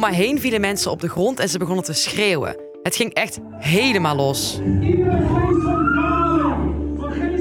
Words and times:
me 0.00 0.12
heen 0.12 0.40
vielen 0.40 0.60
mensen 0.60 0.90
op 0.90 1.00
de 1.00 1.08
grond 1.08 1.40
en 1.40 1.48
ze 1.48 1.58
begonnen 1.58 1.84
te 1.84 1.92
schreeuwen. 1.92 2.56
Het 2.82 2.96
ging 2.96 3.12
echt 3.12 3.38
helemaal 3.58 4.16
los. 4.16 4.60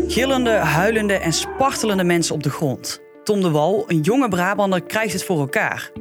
Gillende, 0.08 0.52
huilende 0.52 1.14
en 1.14 1.34
spartelende 1.34 2.04
mensen 2.04 2.36
op 2.36 2.44
de 2.44 2.50
grond. 2.50 3.02
Tom 3.24 3.42
de 3.42 3.52
Wal, 3.52 3.84
een 3.88 4.02
jonge 4.02 4.28
Brabander, 4.28 4.84
krijgt 4.84 5.14
het 5.14 5.24
voor 5.24 5.40
elkaar. 5.40 5.92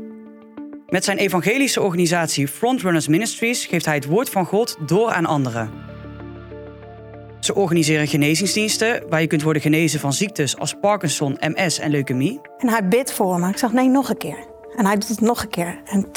Met 0.87 1.05
zijn 1.05 1.19
evangelische 1.19 1.83
organisatie 1.83 2.49
Frontrunners 2.49 3.09
Ministries 3.09 3.67
geeft 3.67 3.85
hij 3.85 3.95
het 3.95 4.07
woord 4.07 4.31
van 4.31 4.47
God 4.47 4.77
door 4.87 5.11
aan 5.11 5.27
anderen. 5.27 5.71
Ze 7.41 7.55
organiseren 7.55 8.07
genezingsdiensten 8.07 9.03
waar 9.09 9.21
je 9.21 9.27
kunt 9.27 9.43
worden 9.43 9.63
genezen 9.63 10.01
van 10.01 10.13
ziektes 10.13 10.59
als 10.59 10.75
Parkinson, 10.81 11.37
MS 11.41 11.79
en 11.79 11.91
leukemie. 11.91 12.41
En 12.59 12.69
hij 12.69 12.89
bidt 12.89 13.13
voor 13.13 13.39
me. 13.41 13.49
Ik 13.49 13.59
zeg 13.59 13.73
nee, 13.73 13.89
nog 13.89 14.09
een 14.09 14.17
keer. 14.17 14.39
En 14.77 14.87
hij 14.87 14.95
doet 14.95 15.09
het 15.09 15.21
nog 15.21 15.43
een 15.43 15.49
keer. 15.49 15.81
En 15.85 16.11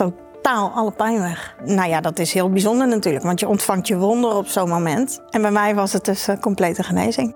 totaal 0.47 0.71
alle 0.75 0.91
pijn 0.91 1.19
weg. 1.19 1.55
Nou 1.63 1.89
ja, 1.89 2.01
dat 2.01 2.19
is 2.19 2.33
heel 2.33 2.49
bijzonder 2.49 2.87
natuurlijk, 2.87 3.25
want 3.25 3.39
je 3.39 3.47
ontvangt 3.47 3.87
je 3.87 3.97
wonder 3.97 4.35
op 4.35 4.47
zo'n 4.47 4.69
moment. 4.69 5.21
En 5.29 5.41
bij 5.41 5.51
mij 5.51 5.75
was 5.75 5.93
het 5.93 6.05
dus 6.05 6.27
uh, 6.27 6.35
complete 6.39 6.83
genezing. 6.83 7.35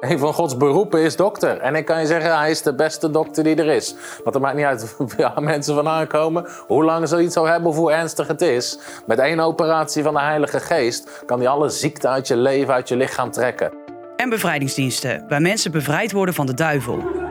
Een 0.00 0.18
van 0.18 0.34
Gods 0.34 0.56
beroepen 0.56 1.00
is 1.00 1.16
dokter. 1.16 1.58
En 1.58 1.74
ik 1.74 1.84
kan 1.84 2.00
je 2.00 2.06
zeggen, 2.06 2.38
hij 2.38 2.50
is 2.50 2.62
de 2.62 2.74
beste 2.74 3.10
dokter 3.10 3.44
die 3.44 3.56
er 3.56 3.66
is. 3.66 3.94
Want 4.22 4.34
het 4.34 4.42
maakt 4.42 4.56
niet 4.56 4.64
uit 4.64 4.96
waar 5.16 5.42
mensen 5.42 5.74
vandaan 5.74 6.06
komen, 6.06 6.46
hoe 6.66 6.84
lang 6.84 7.08
ze 7.08 7.22
iets 7.22 7.34
zou 7.34 7.48
hebben 7.48 7.70
of 7.70 7.76
hoe 7.76 7.92
ernstig 7.92 8.26
het 8.26 8.40
is. 8.40 8.78
Met 9.06 9.18
één 9.18 9.40
operatie 9.40 10.02
van 10.02 10.14
de 10.14 10.20
Heilige 10.20 10.60
Geest 10.60 11.22
kan 11.26 11.38
hij 11.38 11.48
alle 11.48 11.68
ziekte 11.68 12.08
uit 12.08 12.28
je 12.28 12.36
leven, 12.36 12.74
uit 12.74 12.88
je 12.88 12.96
lichaam 12.96 13.30
trekken. 13.30 13.72
En 14.16 14.28
bevrijdingsdiensten, 14.28 15.24
waar 15.28 15.40
mensen 15.40 15.70
bevrijd 15.70 16.12
worden 16.12 16.34
van 16.34 16.46
de 16.46 16.54
duivel. 16.54 17.21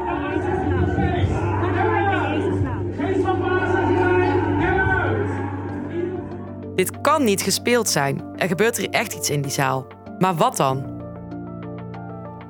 Dit 6.81 7.01
kan 7.01 7.23
niet 7.23 7.41
gespeeld 7.41 7.89
zijn. 7.89 8.23
Er 8.35 8.47
gebeurt 8.47 8.77
hier 8.77 8.89
echt 8.89 9.13
iets 9.13 9.29
in 9.29 9.41
die 9.41 9.51
zaal. 9.51 9.87
Maar 10.19 10.35
wat 10.35 10.57
dan? 10.57 11.01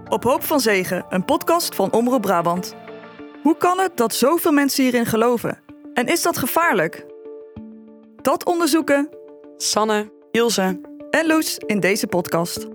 Op 0.09 0.23
Hoop 0.23 0.43
van 0.43 0.59
Zegen, 0.59 1.05
een 1.09 1.25
podcast 1.25 1.75
van 1.75 1.91
Omroep 1.91 2.21
Brabant. 2.21 2.75
Hoe 3.43 3.57
kan 3.57 3.79
het 3.79 3.97
dat 3.97 4.13
zoveel 4.13 4.51
mensen 4.51 4.83
hierin 4.83 5.05
geloven? 5.05 5.59
En 5.93 6.07
is 6.07 6.21
dat 6.21 6.37
gevaarlijk? 6.37 7.05
Dat 8.21 8.45
onderzoeken 8.45 9.09
Sanne, 9.57 10.11
Ilse 10.31 10.81
en 11.09 11.27
Loes 11.27 11.57
in 11.57 11.79
deze 11.79 12.07
podcast. 12.07 12.67